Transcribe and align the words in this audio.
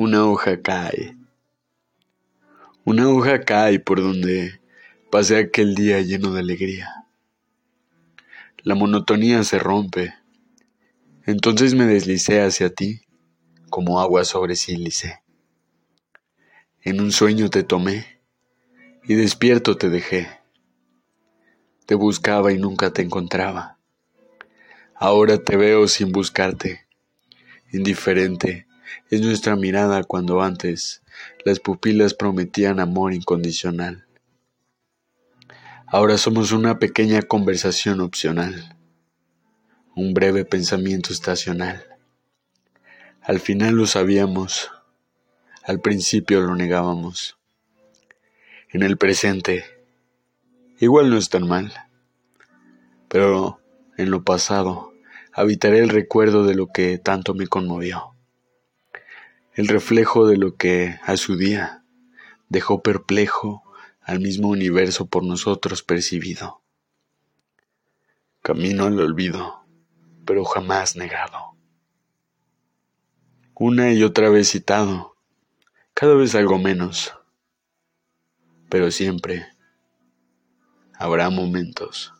Una 0.00 0.24
hoja 0.24 0.62
cae. 0.62 1.16
Una 2.84 3.08
hoja 3.08 3.40
cae 3.40 3.80
por 3.80 4.00
donde 4.00 4.60
pasé 5.10 5.38
aquel 5.38 5.74
día 5.74 6.00
lleno 6.02 6.32
de 6.32 6.38
alegría. 6.38 7.04
La 8.62 8.76
monotonía 8.76 9.42
se 9.42 9.58
rompe. 9.58 10.14
Entonces 11.26 11.74
me 11.74 11.84
deslicé 11.84 12.42
hacia 12.42 12.72
ti 12.72 13.00
como 13.70 14.00
agua 14.00 14.24
sobre 14.24 14.54
sílice. 14.54 15.20
En 16.82 17.00
un 17.00 17.10
sueño 17.10 17.50
te 17.50 17.64
tomé 17.64 18.20
y 19.02 19.14
despierto 19.14 19.78
te 19.78 19.90
dejé. 19.90 20.28
Te 21.86 21.96
buscaba 21.96 22.52
y 22.52 22.58
nunca 22.58 22.92
te 22.92 23.02
encontraba. 23.02 23.80
Ahora 24.94 25.42
te 25.42 25.56
veo 25.56 25.88
sin 25.88 26.12
buscarte. 26.12 26.86
Indiferente 27.72 28.68
es 29.10 29.20
nuestra 29.20 29.56
mirada 29.56 30.04
cuando 30.04 30.42
antes 30.42 31.02
las 31.44 31.60
pupilas 31.60 32.14
prometían 32.14 32.80
amor 32.80 33.14
incondicional. 33.14 34.06
Ahora 35.86 36.18
somos 36.18 36.52
una 36.52 36.78
pequeña 36.78 37.22
conversación 37.22 38.00
opcional, 38.00 38.76
un 39.94 40.12
breve 40.12 40.44
pensamiento 40.44 41.12
estacional. 41.12 41.84
Al 43.22 43.40
final 43.40 43.74
lo 43.74 43.86
sabíamos, 43.86 44.70
al 45.64 45.80
principio 45.80 46.40
lo 46.40 46.54
negábamos. 46.54 47.38
En 48.70 48.82
el 48.82 48.98
presente, 48.98 49.64
igual 50.78 51.08
no 51.08 51.16
es 51.16 51.30
tan 51.30 51.46
mal, 51.48 51.72
pero 53.08 53.60
en 53.96 54.10
lo 54.10 54.22
pasado 54.24 54.92
habitaré 55.32 55.78
el 55.78 55.88
recuerdo 55.88 56.44
de 56.44 56.54
lo 56.54 56.66
que 56.66 56.98
tanto 56.98 57.32
me 57.32 57.46
conmovió, 57.46 58.14
el 59.58 59.66
reflejo 59.66 60.28
de 60.28 60.36
lo 60.36 60.54
que 60.54 61.00
a 61.02 61.16
su 61.16 61.36
día 61.36 61.82
dejó 62.48 62.80
perplejo 62.80 63.64
al 64.02 64.20
mismo 64.20 64.46
universo 64.46 65.06
por 65.06 65.24
nosotros 65.24 65.82
percibido. 65.82 66.62
Camino 68.40 68.84
al 68.84 69.00
olvido, 69.00 69.64
pero 70.24 70.44
jamás 70.44 70.94
negado. 70.94 71.56
Una 73.52 73.92
y 73.92 74.04
otra 74.04 74.30
vez 74.30 74.48
citado, 74.48 75.16
cada 75.92 76.14
vez 76.14 76.36
algo 76.36 76.60
menos, 76.60 77.12
pero 78.68 78.92
siempre 78.92 79.44
habrá 80.94 81.30
momentos 81.30 82.14